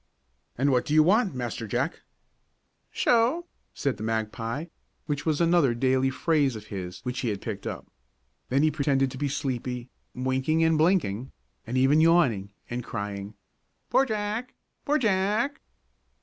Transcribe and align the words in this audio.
"And 0.57 0.71
what 0.71 0.83
do 0.85 0.95
you 0.95 1.03
want, 1.03 1.35
Master 1.35 1.67
Jack?" 1.67 2.01
"Sho!" 2.89 3.45
said 3.75 3.97
the 3.97 4.03
magpie, 4.03 4.65
which 5.05 5.27
was 5.27 5.39
another 5.39 5.75
daily 5.75 6.09
phrase 6.09 6.55
of 6.55 6.65
his 6.73 7.01
which 7.01 7.19
he 7.19 7.29
had 7.29 7.39
picked 7.39 7.67
up. 7.67 7.85
Then 8.49 8.63
he 8.63 8.71
pretended 8.71 9.11
to 9.11 9.19
be 9.19 9.27
sleepy, 9.29 9.89
winking 10.15 10.63
and 10.63 10.75
blinking, 10.75 11.33
and 11.67 11.77
even 11.77 12.01
yawning 12.01 12.51
and 12.67 12.83
crying, 12.83 13.35
"Poor 13.91 14.05
Jack! 14.07 14.55
poor 14.85 14.97
Jack!" 14.97 15.61